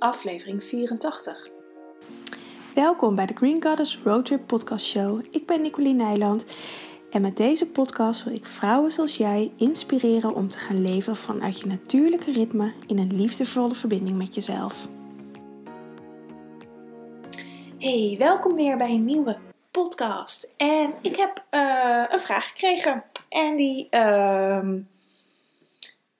[0.00, 1.48] aflevering 84.
[2.74, 5.24] Welkom bij de Green Goddess Roadtrip Podcast Show.
[5.30, 6.44] Ik ben Nicoline Nijland
[7.10, 11.60] en met deze podcast wil ik vrouwen zoals jij inspireren om te gaan leven vanuit
[11.60, 14.88] je natuurlijke ritme in een liefdevolle verbinding met jezelf.
[17.78, 19.38] Hey, welkom weer bij een nieuwe
[19.70, 20.54] podcast.
[20.56, 24.68] En ik heb uh, een vraag gekregen en die uh,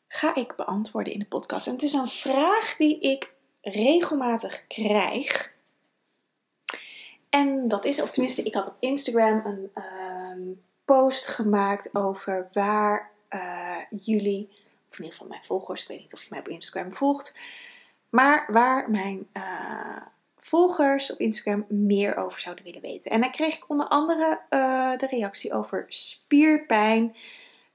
[0.07, 1.67] ga ik beantwoorden in de podcast.
[1.67, 5.53] En het is een vraag die ik regelmatig krijg.
[7.31, 13.11] En dat is, of tenminste, ik had op Instagram een uh, post gemaakt over waar
[13.31, 14.47] uh, jullie,
[14.91, 17.39] of in ieder geval mijn volgers, ik weet niet of je mij op Instagram volgt,
[18.09, 20.03] maar waar mijn uh,
[20.37, 23.11] volgers op Instagram meer over zouden willen weten.
[23.11, 27.17] En dan kreeg ik onder andere uh, de reactie over spierpijn,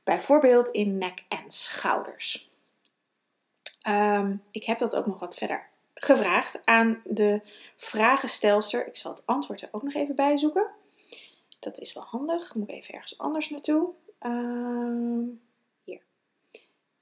[0.04, 2.50] bijvoorbeeld in nek en schouders.
[3.88, 5.67] Um, ik heb dat ook nog wat verder
[6.05, 7.41] gevraagd aan de
[7.77, 8.88] vragenstelster.
[8.88, 10.72] Ik zal het antwoord er ook nog even bij zoeken.
[11.59, 12.56] Dat is wel handig.
[12.56, 13.89] Moet even ergens anders naartoe.
[14.20, 15.42] Um,
[15.83, 16.02] hier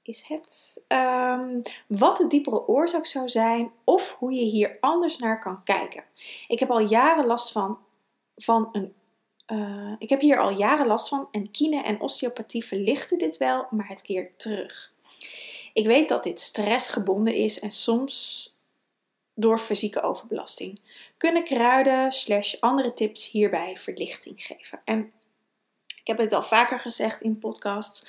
[0.02, 0.82] is het.
[0.88, 6.04] Um, wat de diepere oorzaak zou zijn of hoe je hier anders naar kan kijken.
[6.48, 7.78] Ik heb al jaren last van,
[8.36, 8.94] van een.
[9.46, 13.66] Uh, ik heb hier al jaren last van en kine en osteopathie verlichten dit wel,
[13.70, 14.92] maar het keert terug.
[15.72, 18.48] Ik weet dat dit stressgebonden is en soms
[19.34, 20.80] door fysieke overbelasting.
[21.16, 24.80] Kunnen kruiden slash andere tips hierbij verlichting geven?
[24.84, 25.12] En
[26.00, 28.06] ik heb het al vaker gezegd in podcasts.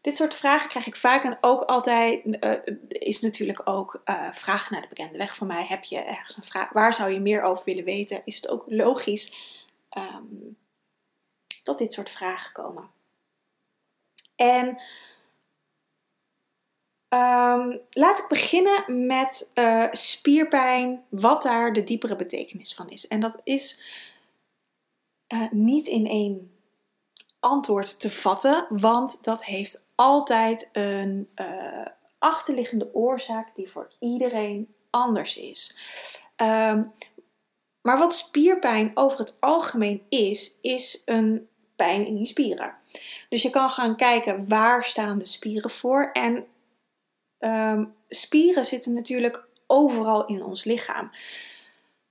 [0.00, 2.52] Dit soort vragen krijg ik vaak en ook altijd uh,
[2.88, 5.64] is natuurlijk ook uh, vragen naar de bekende weg van mij.
[5.66, 6.72] Heb je ergens een vraag?
[6.72, 8.20] Waar zou je meer over willen weten?
[8.24, 9.34] Is het ook logisch
[9.96, 10.56] um,
[11.64, 12.90] dat dit soort vragen komen?
[14.36, 14.80] En
[17.14, 23.06] Um, laat ik beginnen met uh, spierpijn, wat daar de diepere betekenis van is.
[23.06, 23.82] En dat is
[25.28, 26.50] uh, niet in één
[27.40, 31.86] antwoord te vatten, want dat heeft altijd een uh,
[32.18, 35.76] achterliggende oorzaak die voor iedereen anders is.
[36.36, 36.92] Um,
[37.80, 42.74] maar wat spierpijn over het algemeen is, is een pijn in je spieren.
[43.28, 46.46] Dus je kan gaan kijken waar staan de spieren voor en
[47.40, 51.10] um, spieren zitten natuurlijk overal in ons lichaam.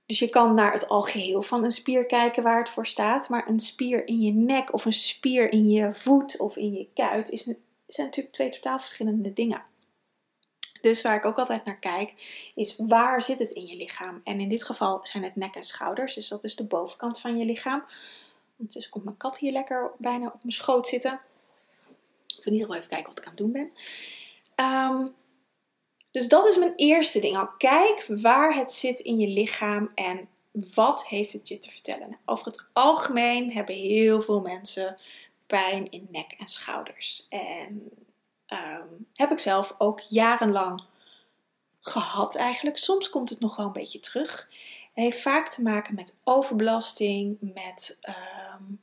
[0.06, 3.28] Dus je kan naar het algeheel van een spier kijken waar het voor staat.
[3.28, 6.88] Maar een spier in je nek of een spier in je voet of in je
[6.94, 7.42] kuit is,
[7.86, 9.62] zijn natuurlijk twee totaal verschillende dingen.
[10.80, 12.12] Dus waar ik ook altijd naar kijk,
[12.54, 14.20] is waar zit het in je lichaam?
[14.24, 17.38] En in dit geval zijn het nek en schouders, dus dat is de bovenkant van
[17.38, 17.84] je lichaam.
[18.56, 21.20] Ondertussen komt mijn kat hier lekker bijna op mijn schoot zitten.
[22.38, 23.70] Of in ieder geval even kijken wat ik aan het doen ben.
[24.66, 25.14] Um,
[26.18, 27.36] dus dat is mijn eerste ding.
[27.36, 30.28] Al kijk waar het zit in je lichaam en
[30.74, 32.18] wat heeft het je te vertellen.
[32.24, 34.96] Over het algemeen hebben heel veel mensen
[35.46, 37.26] pijn in nek en schouders.
[37.28, 37.90] En
[38.48, 40.84] um, heb ik zelf ook jarenlang
[41.80, 42.78] gehad eigenlijk.
[42.78, 44.48] Soms komt het nog wel een beetje terug.
[44.94, 48.80] Het heeft vaak te maken met overbelasting, met um,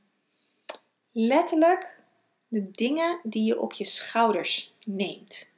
[1.12, 2.04] letterlijk
[2.48, 5.54] de dingen die je op je schouders neemt.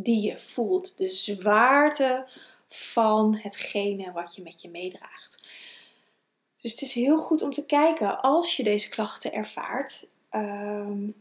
[0.00, 0.98] Die je voelt.
[0.98, 2.26] De zwaarte
[2.68, 5.46] van hetgene wat je met je meedraagt.
[6.60, 10.08] Dus het is heel goed om te kijken als je deze klachten ervaart.
[10.30, 11.14] Um,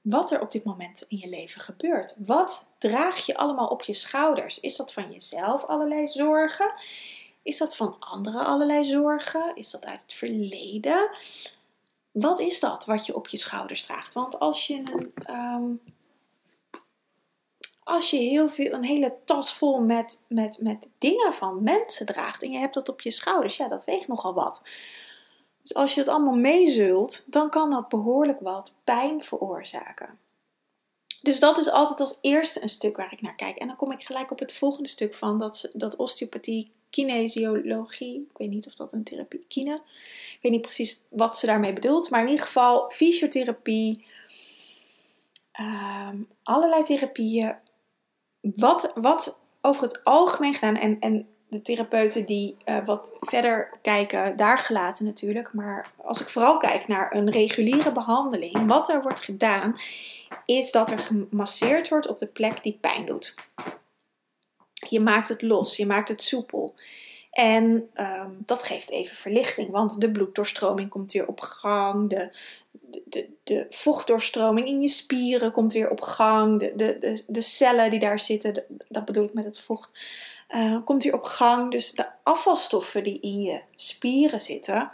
[0.00, 2.14] wat er op dit moment in je leven gebeurt.
[2.18, 4.60] Wat draag je allemaal op je schouders?
[4.60, 6.72] Is dat van jezelf allerlei zorgen?
[7.42, 9.52] Is dat van anderen allerlei zorgen?
[9.54, 11.10] Is dat uit het verleden?
[12.10, 14.14] Wat is dat wat je op je schouders draagt?
[14.14, 15.80] Want als je een um,
[17.86, 22.42] als je heel veel, een hele tas vol met, met, met dingen van mensen draagt
[22.42, 24.62] en je hebt dat op je schouders, ja, dat weegt nogal wat.
[25.62, 30.18] Dus als je het allemaal meezult, dan kan dat behoorlijk wat pijn veroorzaken.
[31.22, 33.56] Dus dat is altijd als eerste een stuk waar ik naar kijk.
[33.56, 38.26] En dan kom ik gelijk op het volgende stuk van dat, dat osteopathie, kinesiologie.
[38.30, 39.74] Ik weet niet of dat een therapie, kine.
[40.32, 42.10] Ik weet niet precies wat ze daarmee bedoelt.
[42.10, 44.06] Maar in ieder geval fysiotherapie,
[45.60, 47.56] um, allerlei therapieën
[48.54, 54.36] wat, wat over het algemeen gedaan, en, en de therapeuten die uh, wat verder kijken,
[54.36, 55.52] daar gelaten natuurlijk.
[55.52, 59.76] Maar als ik vooral kijk naar een reguliere behandeling, wat er wordt gedaan,
[60.44, 63.34] is dat er gemasseerd wordt op de plek die pijn doet.
[64.88, 66.74] Je maakt het los, je maakt het soepel.
[67.36, 72.10] En ehm, dat geeft even verlichting, want de bloeddoorstroming komt weer op gang.
[72.10, 72.30] De,
[73.04, 76.58] de, de, vochtdoorstroming in je spieren komt weer op gang.
[76.58, 79.92] De, de, de, cellen die daar zitten, dat bedoel ik met het vocht,
[80.50, 81.70] uh, komt weer op gang.
[81.70, 84.90] Dus de afvalstoffen die in je spieren zitten,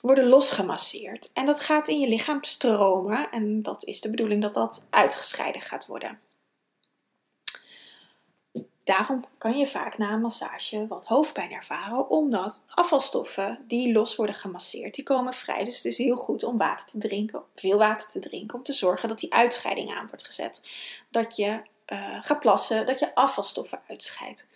[0.00, 1.30] worden losgemasseerd.
[1.32, 3.30] En dat gaat in je lichaam stromen.
[3.30, 6.25] En dat is de bedoeling dat dat uitgescheiden gaat worden.
[8.86, 14.34] Daarom kan je vaak na een massage wat hoofdpijn ervaren, omdat afvalstoffen die los worden
[14.34, 15.64] gemasseerd, die komen vrij.
[15.64, 18.72] Dus het is heel goed om water te drinken, veel water te drinken, om te
[18.72, 20.62] zorgen dat die uitscheiding aan wordt gezet.
[21.10, 24.48] Dat je uh, gaat plassen, dat je afvalstoffen uitscheidt.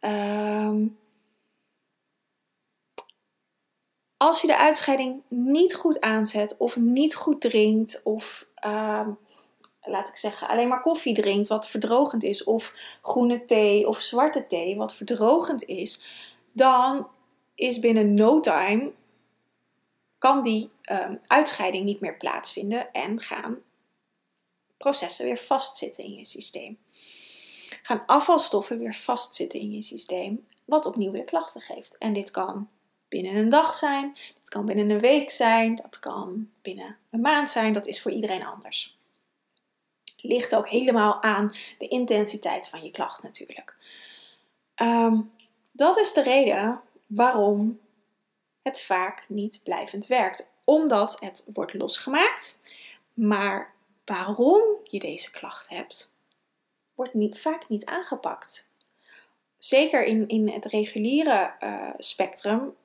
[0.00, 0.86] Ehm,
[4.16, 9.10] als je de uitscheiding niet goed aanzet of niet goed drinkt of ehm,
[9.88, 14.46] laat ik zeggen, alleen maar koffie drinkt wat verdrogend is, of groene thee of zwarte
[14.46, 16.02] thee wat verdrogend is,
[16.52, 17.08] dan
[17.54, 18.92] is binnen no time
[20.18, 23.58] kan die ehm, uitscheiding niet meer plaatsvinden en gaan
[24.76, 26.78] processen weer vastzitten in je systeem.
[27.82, 31.98] Gaan afvalstoffen weer vastzitten in je systeem, wat opnieuw weer klachten geeft.
[31.98, 32.68] En dit kan
[33.08, 37.50] binnen een dag zijn, dit kan binnen een week zijn, dat kan binnen een maand
[37.50, 38.97] zijn, dat is voor iedereen anders
[40.20, 43.76] ligt ook helemaal aan de intensiteit van je klacht natuurlijk.
[44.74, 45.20] Ehm,
[45.72, 47.80] dat is de reden waarom
[48.62, 50.46] het vaak niet blijvend werkt.
[50.64, 52.60] Omdat het wordt losgemaakt,
[53.14, 53.74] maar
[54.04, 56.12] waarom je deze klacht hebt,
[56.94, 58.68] wordt niet, vaak niet aangepakt.
[59.58, 62.76] Zeker in, in het reguliere uh, spectrum,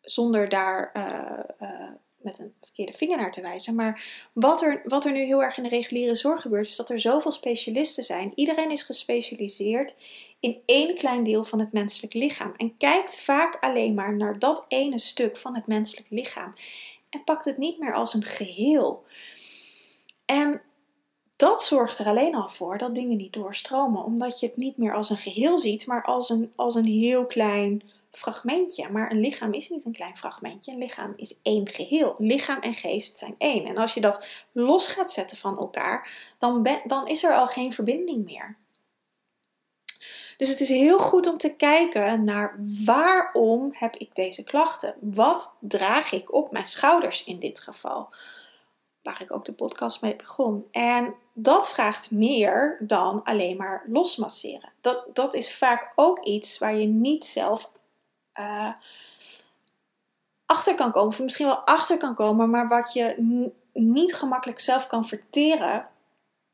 [0.00, 1.90] zonder daar uh, uh,
[2.24, 3.74] met een verkeerde vinger naar te wijzen.
[3.74, 6.90] Maar wat er, wat er nu heel erg in de reguliere zorg gebeurt, is dat
[6.90, 8.32] er zoveel specialisten zijn.
[8.34, 9.96] Iedereen is gespecialiseerd
[10.40, 12.54] in één klein deel van het menselijk lichaam.
[12.56, 16.54] En kijkt vaak alleen maar naar dat ene stuk van het menselijk lichaam.
[17.10, 19.04] En pakt het niet meer als een geheel.
[20.24, 20.62] En
[21.36, 24.04] dat zorgt er alleen al voor dat dingen niet doorstromen.
[24.04, 27.26] Omdat je het niet meer als een geheel ziet, maar als een, als een heel
[27.26, 27.82] klein
[28.12, 28.90] fragmentje.
[28.90, 30.72] Maar een lichaam is niet een klein fragmentje.
[30.72, 32.14] Een lichaam is één geheel.
[32.18, 33.66] Lichaam en geest zijn één.
[33.66, 37.72] En als je dat los gaat zetten van elkaar, dan, dan is er al geen
[37.72, 38.56] verbinding meer.
[40.36, 44.94] Dus het is heel goed om te kijken naar waarom heb ik deze klachten?
[45.00, 48.08] Wat draag ik op mijn schouders in dit geval?
[49.02, 50.64] Waar ik ook de podcast mee begon.
[50.70, 54.72] En dat vraagt meer dan alleen maar losmasseren.
[54.80, 57.70] Dat, dat is vaak ook iets waar je niet zelf
[58.40, 58.72] uh,
[60.46, 63.14] achter kan komen, of misschien wel achter kan komen, maar wat je
[63.72, 65.88] niet gemakkelijk zelf kan verteren.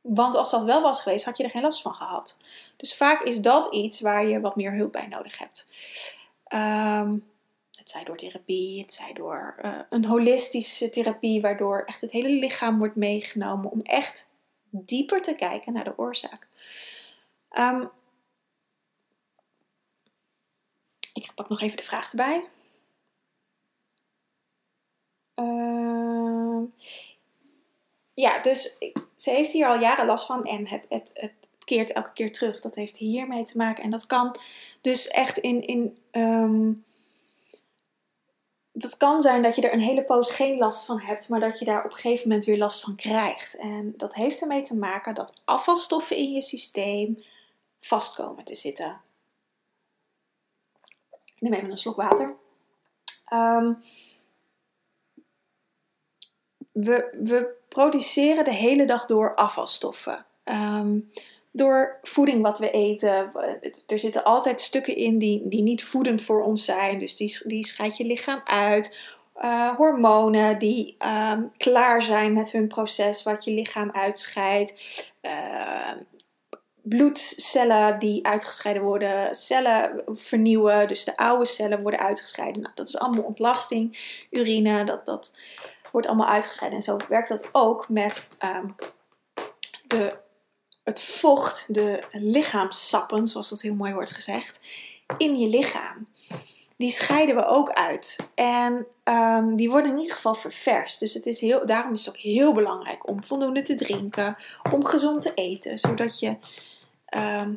[0.00, 2.36] Want als dat wel was geweest, had je er geen last van gehad.
[2.76, 5.68] Dus vaak is dat iets waar je wat meer hulp bij nodig hebt.
[6.54, 7.26] Um,
[7.78, 12.28] het zij door therapie, het zij door uh, een holistische therapie, waardoor echt het hele
[12.28, 14.28] lichaam wordt meegenomen om echt
[14.70, 16.48] dieper te kijken naar de oorzaak.
[17.58, 17.90] Um,
[21.24, 22.44] Ik pak nog even de vraag erbij.
[25.34, 26.62] Uh,
[28.14, 28.78] ja, dus
[29.16, 31.34] ze heeft hier al jaren last van en het, het, het
[31.64, 32.60] keert elke keer terug.
[32.60, 33.84] Dat heeft hiermee te maken.
[33.84, 34.36] En dat kan
[34.80, 35.66] dus echt in.
[35.66, 36.86] in um,
[38.72, 41.58] dat kan zijn dat je er een hele poos geen last van hebt, maar dat
[41.58, 43.56] je daar op een gegeven moment weer last van krijgt.
[43.56, 47.16] En dat heeft ermee te maken dat afvalstoffen in je systeem
[47.80, 49.00] vastkomen te zitten.
[51.38, 52.34] Ik neem even een slok water.
[53.24, 53.72] Ehm,
[56.72, 60.26] we, we, produceren de hele dag door afvalstoffen.
[60.44, 60.98] Ehm,
[61.50, 63.32] door voeding wat we eten.
[63.86, 66.98] Er zitten altijd stukken in die, die niet voedend voor ons zijn.
[66.98, 68.96] Dus die, die scheidt je lichaam uit.
[69.42, 74.74] Uh, hormonen die ehm, klaar zijn met hun proces, wat je lichaam uitscheidt.
[75.22, 75.90] Uh,
[76.88, 82.62] bloedcellen die uitgescheiden worden, cellen vernieuwen, dus de oude cellen worden uitgescheiden.
[82.62, 83.98] Nou, dat is allemaal ontlasting,
[84.30, 85.32] urine, dat, dat
[85.92, 86.78] wordt allemaal uitgescheiden.
[86.78, 88.74] En zo werkt dat ook met um,
[89.86, 90.18] de,
[90.84, 94.60] het vocht, de lichaamssappen, zoals dat heel mooi wordt gezegd,
[95.16, 96.08] in je lichaam.
[96.76, 98.16] Die scheiden we ook uit.
[98.34, 101.00] En um, die worden in ieder geval ververst.
[101.00, 104.36] Dus het is heel, daarom is het ook heel belangrijk om voldoende te drinken,
[104.72, 106.36] om gezond te eten, zodat je
[107.16, 107.56] Um,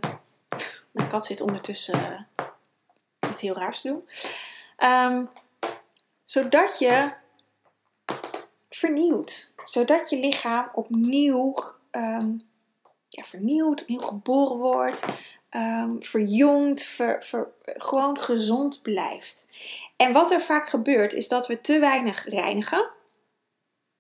[0.92, 4.10] mijn kat zit ondertussen uh, iets heel raars te doen.
[4.90, 5.30] Um,
[6.26, 7.12] zodat je
[8.70, 9.54] vernieuwt.
[9.66, 11.56] Zodat je lichaam opnieuw
[11.92, 12.42] um,
[13.08, 15.06] ja, vernieuwd, opnieuw geboren wordt.
[16.00, 19.48] verjongt, ver, gewoon gezond blijft.
[19.98, 22.90] En wat er vaak gebeurt, is dat we te weinig reinigen.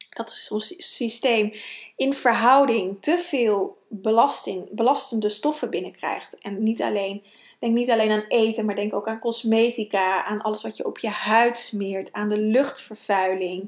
[0.10, 1.54] Dat is ons systeem
[1.96, 6.38] in verhouding te veel belasting, belastende stoffen binnenkrijgt.
[6.38, 7.24] En niet alleen,
[7.60, 10.98] denk niet alleen aan eten, maar denk ook aan cosmetica, aan alles wat je op
[10.98, 13.62] je huid smeert, aan de luchtvervuiling,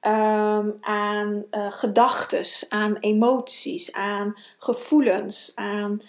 [0.00, 6.02] um, aan uh, gedachtes, aan emoties, aan gevoelens, aan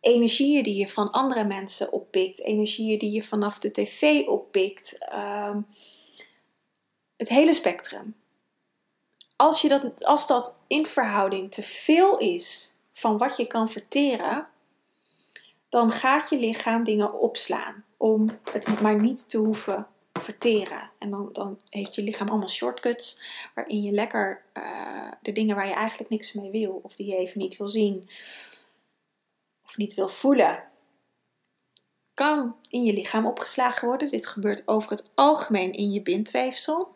[0.00, 4.98] energieën die je van andere mensen oppikt, energieën die je vanaf de tv oppikt.
[4.98, 5.60] Ehm,
[7.16, 8.14] het hele spectrum.
[9.36, 12.73] Als, je dat, als dat in verhouding te veel is
[13.04, 14.46] van wat je kan verteren,
[15.68, 20.90] dan gaat je lichaam dingen opslaan om het maar niet te hoeven verteren.
[20.98, 23.20] En dan, dan heeft je lichaam allemaal shortcuts
[23.54, 27.16] waarin je lekker uh, de dingen waar je eigenlijk niks mee wil of die je
[27.16, 28.08] even niet wil zien
[29.64, 30.68] of niet wil voelen,
[32.14, 34.10] kan in je lichaam opgeslagen worden.
[34.10, 36.94] Dit gebeurt over het algemeen in je bindweefsel.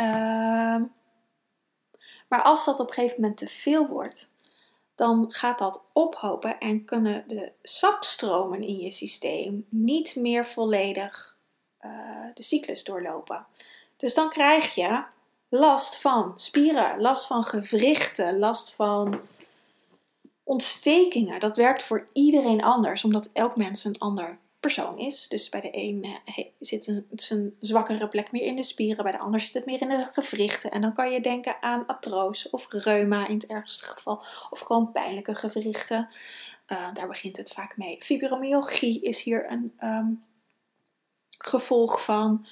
[0.00, 0.82] Uh,
[2.32, 4.30] maar als dat op een gegeven moment te veel wordt,
[4.94, 11.36] dan gaat dat ophopen en kunnen de sapstromen in je systeem niet meer volledig
[11.84, 11.90] uh,
[12.34, 13.46] de cyclus doorlopen.
[13.96, 15.04] Dus dan krijg je
[15.48, 19.20] last van spieren, last van gewrichten, last van
[20.42, 21.40] ontstekingen.
[21.40, 25.28] Dat werkt voor iedereen anders, omdat elk mens een ander persoon is.
[25.28, 29.12] Dus bij de een eh, zit een, een zwakkere plek meer in de spieren, bij
[29.12, 30.70] de ander zit het meer in de gewrichten.
[30.70, 34.92] En dan kan je denken aan artrose of reuma in het ergste geval, of gewoon
[34.92, 36.08] pijnlijke gewrichten.
[36.72, 37.96] Uh, daar begint het vaak mee.
[38.00, 40.24] Fibromyalgie is hier een um,
[41.38, 42.46] gevolg van.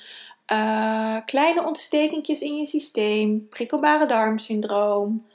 [0.53, 5.27] Uh, kleine ontstekentjes in je systeem, prikkelbare darmsyndroom,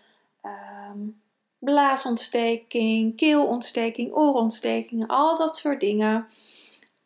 [0.44, 1.22] um,
[1.60, 6.28] blaasontsteking, keelontsteking, oorontstekingen, al dat soort dingen.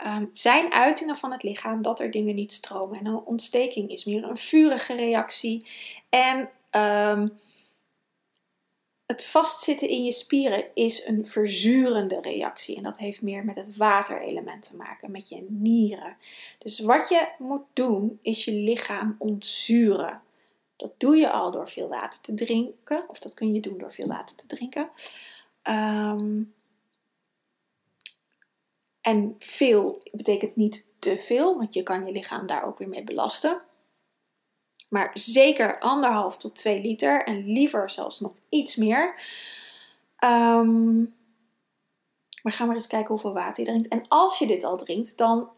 [0.06, 3.00] Um, zijn uitingen van het lichaam dat er dingen niet stromen.
[3.00, 5.66] En een ontsteking is meer een vurige reactie.
[6.10, 7.40] En um,
[9.06, 12.76] het vastzitten in je spieren is een verzurende reactie.
[12.76, 16.18] En dat heeft meer met het waterelement te maken, met je nieren.
[16.58, 20.22] Dus wat je moet doen, is je lichaam ontzuren.
[20.76, 23.10] Dat doe je al door veel water te drinken.
[23.10, 24.90] Of dat kun je doen door veel water te drinken.
[25.64, 26.54] Um,
[29.02, 33.04] en veel betekent niet te veel, want je kan je lichaam daar ook weer mee
[33.04, 33.62] belasten.
[34.90, 39.22] Maar zeker anderhalf tot 2 liter en liever zelfs nog iets meer.
[42.42, 43.88] Maar ga maar eens kijken hoeveel water je drinkt.
[43.88, 45.50] En als je dit al drinkt, dan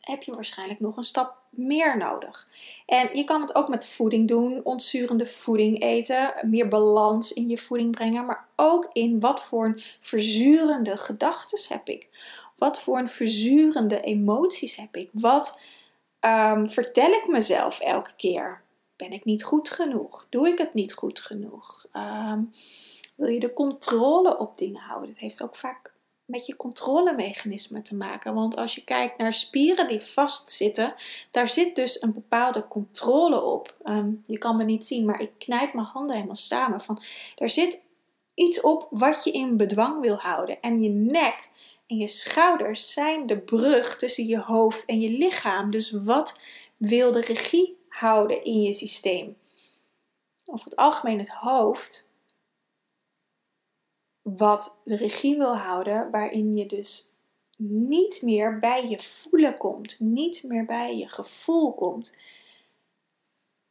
[0.00, 2.48] heb je waarschijnlijk nog een stap meer nodig.
[2.86, 7.58] En je kan het ook met voeding doen, ontzurende voeding eten, meer balans in je
[7.58, 12.08] voeding brengen, maar ook in wat voor verzurende gedachten heb ik.
[12.56, 15.08] Wat voor een verzurende emoties heb ik?
[15.12, 15.60] Wat
[16.20, 18.62] um, vertel ik mezelf elke keer?
[18.96, 20.26] Ben ik niet goed genoeg?
[20.28, 21.86] Doe ik het niet goed genoeg?
[21.96, 22.52] Um,
[23.16, 25.08] wil je de controle op dingen houden?
[25.08, 25.92] Dat heeft ook vaak
[26.24, 28.34] met je controlemechanisme te maken.
[28.34, 30.94] Want als je kijkt naar spieren die vastzitten,
[31.30, 33.76] daar zit dus een bepaalde controle op.
[33.84, 36.80] Um, je kan me niet zien, maar ik knijp mijn handen helemaal samen.
[36.80, 37.02] Van,
[37.34, 37.78] daar zit
[38.34, 40.60] iets op wat je in bedwang wil houden.
[40.60, 41.48] En je nek
[41.86, 45.70] en je schouders zijn de brug tussen je hoofd en je lichaam.
[45.70, 46.40] Dus wat
[46.76, 49.36] wil de regie houden in je systeem?
[50.44, 52.10] Over het algemeen het hoofd.
[54.22, 57.12] Wat de regie wil houden, waarin je dus
[57.56, 62.16] niet meer bij je voelen komt, niet meer bij je gevoel komt.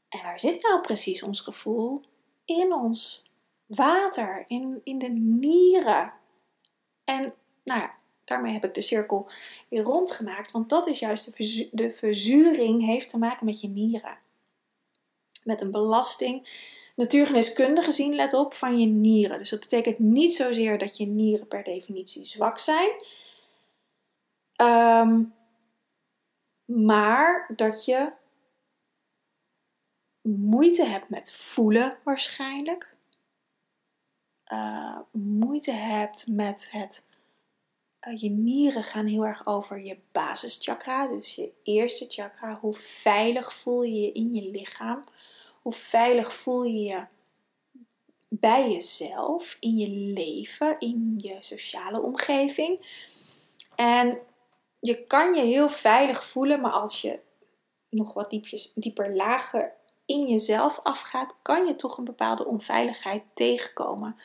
[0.09, 2.01] En waar zit nou precies ons gevoel?
[2.45, 3.23] In ons
[3.65, 6.13] water, in, in de nieren.
[7.03, 9.29] En nou ja, daarmee heb ik de cirkel
[9.67, 10.51] weer rondgemaakt.
[10.51, 14.17] Want dat is juist de, de verzuring heeft te maken met je nieren.
[15.43, 16.47] Met een belasting,
[16.95, 19.39] natuurgeneeskundig gezien, let op, van je nieren.
[19.39, 22.91] Dus dat betekent niet zozeer dat je nieren per definitie zwak zijn.
[24.55, 25.31] Um,
[26.65, 28.11] maar dat je
[30.21, 32.95] moeite hebt met voelen waarschijnlijk.
[34.53, 37.12] Uh, moeite hebt met het eh,
[38.11, 42.53] je nieren gaan heel erg over je basischakra, dus je eerste chakra.
[42.53, 45.03] Hoe veilig voel je je in je lichaam?
[45.61, 47.05] Hoe veilig voel je je
[48.29, 52.85] bij jezelf, in je leven, in je sociale omgeving?
[53.75, 54.17] En
[54.79, 57.19] je kan je heel veilig voelen, maar als je
[57.89, 59.73] nog wat diepjes, dieper lager
[60.05, 64.15] in jezelf afgaat, kan je toch een bepaalde onveiligheid tegenkomen.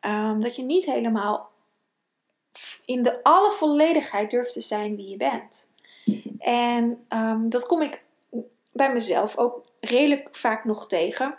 [0.00, 1.50] Um, dat je niet helemaal
[2.84, 5.66] in de alle volledigheid durft te zijn wie je bent.
[6.38, 8.02] En ehm, dat kom ik
[8.72, 11.38] bij mezelf ook redelijk vaak nog tegen.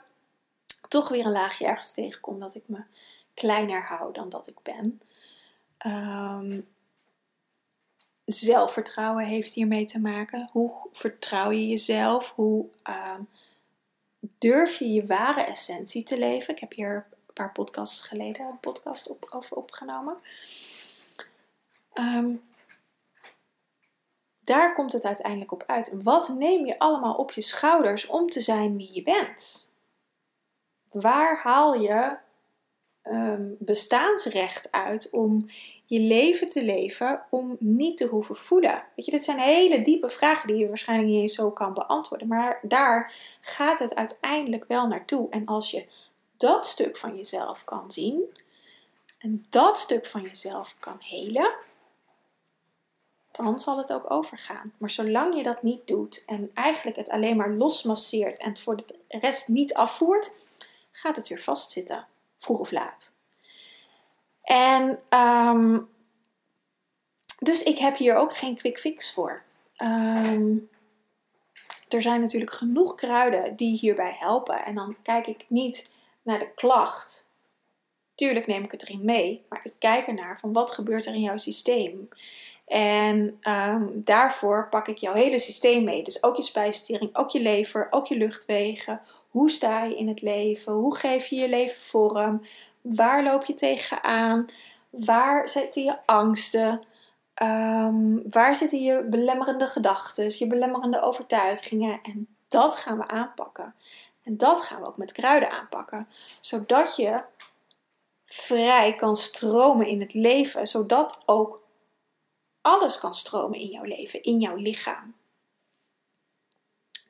[0.88, 2.84] Toch weer een laagje ergens tegenkom dat ik me
[3.34, 5.02] kleiner hou dan dat ik ben.
[5.78, 6.60] Ehm,
[8.26, 10.50] zelfvertrouwen heeft hiermee te maken.
[10.52, 12.34] Hoe vertrouw je jezelf?
[12.36, 13.22] Hoe ehm,
[14.38, 16.54] durf je je ware essentie te leven?
[16.54, 20.16] Ik heb hier een paar podcasts geleden een podcast op, over opgenomen.
[22.00, 22.44] Um,
[24.46, 26.04] daar komt het uiteindelijk op uit.
[26.04, 29.70] Wat neem je allemaal op je schouders om te zijn wie je bent?
[30.92, 32.18] Waar haal je
[33.04, 35.50] um, bestaansrecht uit om
[35.86, 38.84] je leven te leven, om niet te hoeven voelen?
[38.96, 42.28] Weet je, dit zijn hele diepe vragen die je waarschijnlijk niet eens zo kan beantwoorden.
[42.28, 45.30] Maar daar gaat het uiteindelijk wel naartoe.
[45.30, 45.86] En als je
[46.38, 48.38] dat stuk van jezelf kan zien
[49.18, 51.56] en dat stuk van jezelf kan helen
[53.38, 54.74] dan zal het ook overgaan.
[54.78, 58.96] Maar zolang je dat niet doet en eigenlijk het alleen maar losmasseert en voor de
[59.08, 60.36] rest niet afvoert,
[60.92, 63.14] gaat het weer vastzitten, vroeg of laat.
[64.42, 65.80] En ehm,
[67.40, 69.44] dus ik heb hier ook geen quick fix voor.
[69.76, 70.58] Ehm,
[71.90, 74.66] er zijn natuurlijk genoeg kruiden die hierbij helpen.
[74.66, 75.90] En dan kijk ik niet
[76.22, 77.28] naar de klacht.
[78.16, 81.22] Tuurlijk neem ik het erin mee, maar ik kijk ernaar van wat gebeurt er in
[81.22, 82.10] jouw systeem.
[82.66, 86.04] En ehm, daarvoor pak ik jouw hele systeem mee.
[86.04, 89.02] Dus ook je spijsvertering, ook je lever, ook je luchtwegen.
[89.30, 90.74] Hoe sta je in het leven?
[90.74, 92.46] Hoe geef je je leven vorm?
[92.82, 94.46] Waar loop je tegenaan?
[94.90, 96.82] Waar zitten je angsten?
[97.44, 102.00] Um, waar zitten je belemmerende gedachten, je belemmerende overtuigingen?
[102.04, 103.74] En dat gaan we aanpakken.
[104.24, 106.08] En dat gaan we ook met kruiden aanpakken.
[106.40, 107.22] Zodat je
[108.26, 110.68] vrij kan stromen in het leven.
[110.68, 111.64] Zodat ook
[112.66, 115.16] alles kan stromen in jouw leven, in jouw lichaam.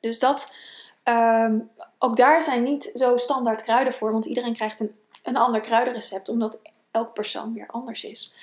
[0.00, 0.54] Dus dat,
[1.02, 1.58] ehm,
[1.98, 6.28] ook daar zijn niet zo standaard kruiden voor, want iedereen krijgt een, een ander kruidenrecept,
[6.28, 6.58] omdat
[6.90, 8.34] elk persoon weer anders is.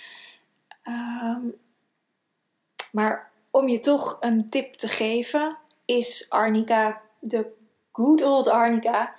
[0.84, 1.48] Ehm,
[2.91, 7.53] maar om je toch een tip te geven, is arnica, de
[7.92, 9.16] good old arnica,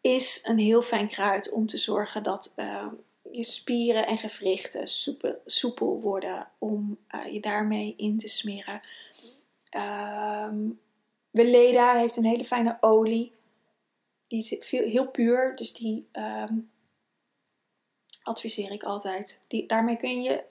[0.00, 2.94] is een heel fijn kruid om te zorgen dat ehm,
[3.32, 8.80] je spieren en gewrichten soepel, soepel worden om uh, je daarmee in te smeren.
[10.46, 10.80] Um,
[11.30, 13.32] Weleda heeft een hele fijne olie.
[14.26, 16.70] Die is heel puur, dus die um,
[18.22, 19.40] adviseer ik altijd.
[19.48, 20.42] Die, daarmee kun je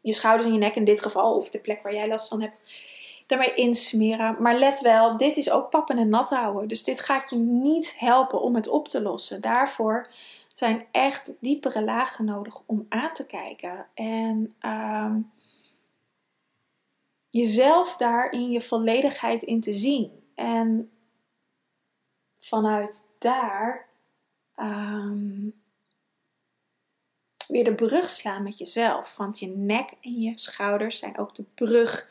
[0.00, 2.40] je schouders en je nek in dit geval, of de plek waar jij last van
[2.40, 2.62] hebt,
[3.26, 4.36] daarmee insmeren.
[4.42, 6.68] Maar let wel, dit is ook pappen en nat houden.
[6.68, 9.40] Dus dit gaat je niet helpen om het op te lossen.
[9.40, 10.08] Daarvoor
[10.54, 13.86] zijn echt diepere lagen nodig om aan te kijken.
[13.94, 15.20] En ehm,
[17.30, 20.22] jezelf daar in je volledigheid in te zien.
[20.34, 20.90] En
[22.38, 23.88] vanuit daar
[24.54, 25.48] ehm,
[27.46, 29.16] weer de brug slaan met jezelf.
[29.16, 32.10] Want je nek en je schouders zijn ook de brug,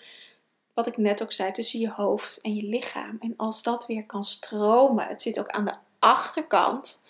[0.73, 3.17] wat ik net ook zei, tussen je hoofd en je lichaam.
[3.19, 7.03] En als dat weer kan stromen, het zit ook aan de achterkant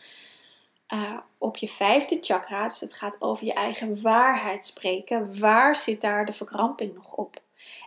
[0.93, 2.67] uh, op je vijfde chakra.
[2.67, 5.39] Dus het gaat over je eigen waarheid spreken.
[5.39, 7.41] Waar zit daar de verkramping nog op?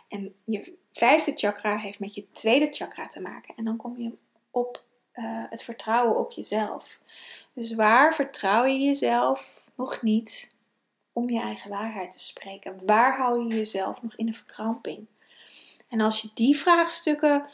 [0.09, 3.55] En je vijfde chakra heeft met je tweede chakra te maken.
[3.57, 4.13] En dan kom je
[4.51, 4.83] op
[5.15, 6.99] uh, het vertrouwen op jezelf.
[7.53, 10.55] Dus waar vertrouw je jezelf nog niet
[11.13, 12.87] om je eigen waarheid te spreken?
[12.87, 15.07] Waar hou je jezelf nog in een verkramping?
[15.89, 17.47] En als je die vraagstukken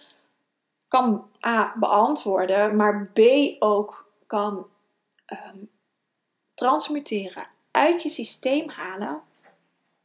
[0.89, 3.21] kan A beantwoorden, maar B
[3.59, 4.67] ook kan
[5.31, 5.71] um,
[6.55, 9.23] transmuteren, uit je systeem halen,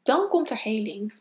[0.04, 1.14] dan komt er heling.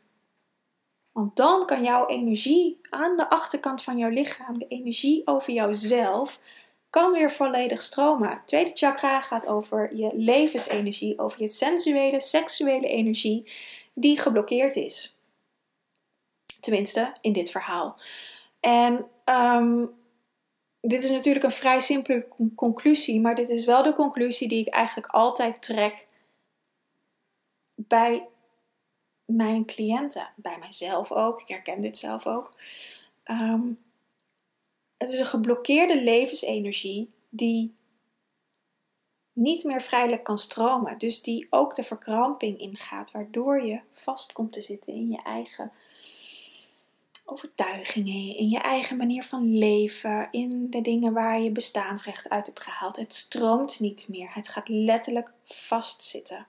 [1.12, 6.40] Want dan kan jouw energie aan de achterkant van jouw lichaam, de energie over jouzelf,
[6.90, 8.42] kan weer volledig stromen.
[8.46, 13.52] tweede chakra gaat over je levensenergie, over je sensuele, seksuele energie
[13.94, 15.16] die geblokkeerd is.
[16.60, 18.00] Tenminste, in dit verhaal.
[18.60, 19.94] En um,
[20.86, 24.72] dit is natuurlijk een vrij simpele conclusie, maar dit is wel de conclusie die ik
[24.72, 26.06] eigenlijk altijd trek
[27.74, 28.26] bij
[29.24, 31.40] mijn cliënten, bij mijzelf ook.
[31.40, 32.56] Ik herken dit zelf ook.
[33.22, 33.62] Ehm,
[34.96, 37.74] het is een geblokkeerde levensenergie die
[39.32, 40.98] niet meer vrijelijk kan stromen.
[40.98, 45.72] Dus die ook de verkramping ingaat, waardoor je vast komt te zitten in je eigen
[47.24, 52.62] overtuigingen, in je eigen manier van leven, in de dingen waar je bestaansrecht uit hebt
[52.62, 52.96] gehaald.
[52.96, 54.34] Het stroomt niet meer.
[54.34, 56.46] Het gaat letterlijk vastzitten.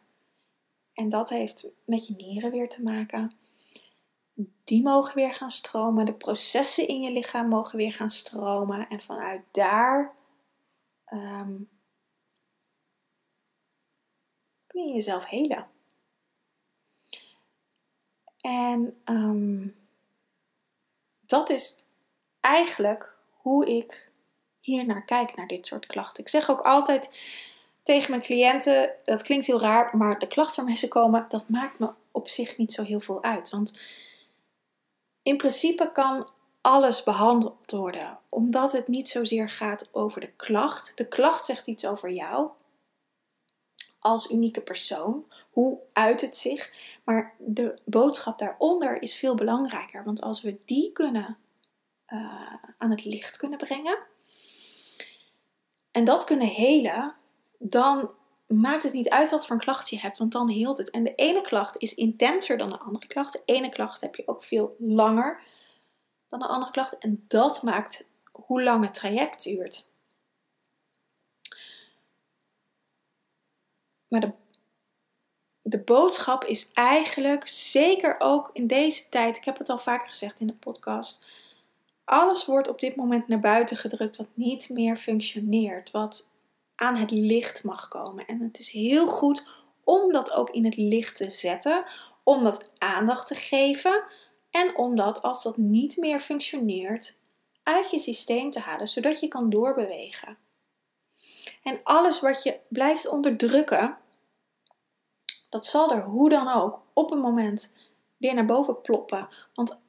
[0.93, 3.37] En dat heeft met je nieren weer te maken.
[4.63, 6.05] Die mogen weer gaan stromen.
[6.05, 8.89] De processen in je lichaam mogen weer gaan stromen.
[8.89, 10.13] En vanuit daar
[11.05, 11.57] ehm,
[14.67, 15.67] kun je jezelf helen.
[18.41, 19.67] En ehm,
[21.27, 21.83] dat is
[22.39, 24.11] eigenlijk hoe ik
[24.59, 26.23] hier naar kijk, naar dit soort klachten.
[26.23, 27.09] Ik zeg ook altijd
[27.83, 31.79] tegen mijn cliënten, dat klinkt heel raar, maar de klachten waarmee ze komen, dat maakt
[31.79, 33.49] me op zich niet zo heel veel uit.
[33.49, 33.79] Want
[35.23, 36.29] in principe kan
[36.61, 40.91] alles behandeld worden, omdat het niet zozeer gaat over de klacht.
[40.95, 42.49] De klacht zegt iets over jou
[44.05, 45.25] als unieke persoon.
[45.49, 46.73] Hoe uit het zich?
[47.03, 51.37] Maar de boodschap daaronder is veel belangrijker, want als we die kunnen
[52.07, 54.03] uh, aan het licht kunnen brengen
[55.91, 57.15] en dat kunnen helen,
[57.57, 58.09] dan
[58.47, 60.89] maakt het niet uit wat voor een klacht je hebt, want dan heelt het.
[60.89, 63.31] En de ene klacht is intenser dan de andere klacht.
[63.31, 65.41] De ene klacht heb je ook veel langer
[66.29, 66.97] dan de andere klacht.
[66.97, 69.87] En dat maakt hoe lang het traject duurt.
[74.07, 74.31] Maar de,
[75.61, 80.39] de boodschap is eigenlijk, zeker ook in deze tijd, ik heb het al vaker gezegd
[80.39, 81.25] in de podcast,
[82.03, 86.29] alles wordt op dit moment naar buiten gedrukt wat niet meer functioneert, wat
[86.75, 88.25] aan het licht mag komen.
[88.25, 89.47] En het is heel goed
[89.83, 91.83] om dat ook in het licht te zetten,
[92.23, 94.03] om dat aandacht te geven
[94.51, 97.17] en om dat als dat niet meer functioneert
[97.63, 100.37] uit je systeem te halen, zodat je kan doorbewegen.
[101.63, 103.97] En alles wat je blijft onderdrukken,
[105.49, 107.73] dat zal er hoe dan ook op een moment
[108.17, 109.27] weer naar boven ploppen.
[109.53, 109.79] Want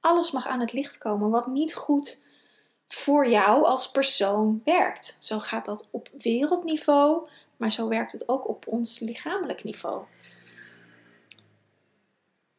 [0.00, 2.22] alles mag aan het licht komen wat niet goed
[2.88, 5.16] voor jou als persoon werkt.
[5.20, 10.04] Zo gaat dat op wereldniveau, maar zo werkt het ook op ons lichamelijk niveau.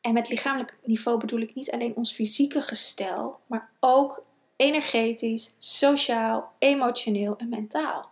[0.02, 4.24] En met lichamelijk niveau bedoel ik niet alleen ons fysieke gestel, maar ook
[4.56, 8.12] energetisch, sociaal, emotioneel en mentaal.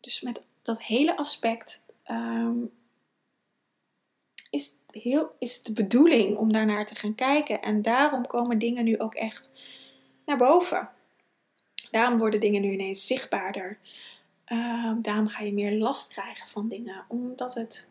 [0.00, 2.58] Dus met dat hele aspect ehm,
[4.50, 7.62] is, heel, is de bedoeling om daarnaar te gaan kijken.
[7.62, 9.50] En daarom komen dingen nu ook echt
[10.24, 10.90] naar boven.
[11.90, 13.78] Daarom worden dingen nu ineens zichtbaarder.
[14.44, 17.90] Ehm, daarom ga je meer last krijgen van dingen, omdat het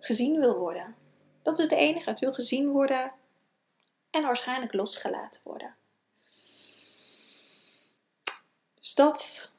[0.00, 0.94] gezien wil worden.
[1.42, 2.10] Dat is het enige.
[2.10, 3.12] Het wil gezien worden
[4.10, 5.74] en waarschijnlijk losgelaten worden.
[8.80, 9.52] Dus dat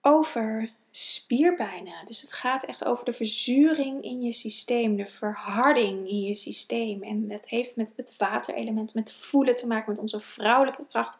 [0.00, 2.06] over spierpijnen.
[2.06, 7.02] Dus het gaat echt over de verzuring in je systeem, de verharding in je systeem.
[7.02, 11.18] En dat heeft met het waterelement, met voelen te maken, met onze vrouwelijke kracht,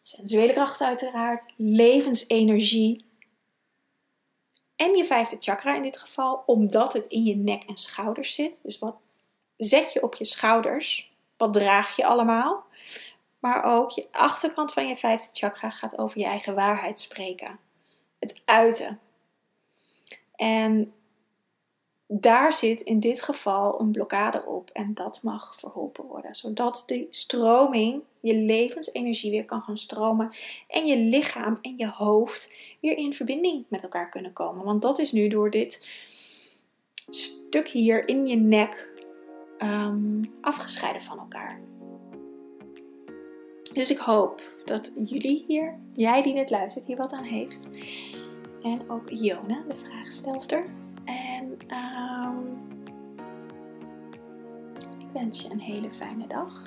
[0.00, 3.04] sensuele kracht uiteraard, levensenergie.
[4.76, 8.60] En je vijfde chakra in dit geval, omdat het in je nek en schouders zit.
[8.62, 8.96] Dus wat
[9.56, 11.12] zet je op je schouders?
[11.36, 12.64] Wat draag je allemaal?
[13.38, 17.58] Maar ook je achterkant van je vijfde chakra gaat over je eigen waarheid spreken
[18.22, 19.00] het uiten.
[20.36, 20.92] En
[22.06, 27.06] daar zit in dit geval een blokkade op en dat mag verholpen worden, zodat de
[27.10, 30.32] stroming, je levensenergie weer kan gaan stromen
[30.68, 34.64] en je lichaam en je hoofd weer in verbinding met elkaar kunnen komen.
[34.64, 35.88] Want dat is nu door dit
[37.08, 39.04] stuk hier in je nek
[39.58, 41.71] um, afgescheiden van elkaar.
[43.72, 47.68] Dus ik hoop dat jullie hier, jij die dit luistert, hier wat aan heeft.
[48.62, 50.64] En ook Jona, de vraagstelster.
[51.04, 51.56] En
[52.26, 52.58] um,
[54.98, 56.62] ik wens je een hele fijne dag.